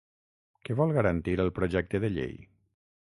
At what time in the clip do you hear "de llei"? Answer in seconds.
2.07-2.35